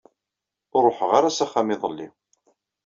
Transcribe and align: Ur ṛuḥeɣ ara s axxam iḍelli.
Ur 0.75 0.81
ṛuḥeɣ 0.87 1.11
ara 1.17 1.35
s 1.37 1.39
axxam 1.45 1.69
iḍelli. 1.75 2.07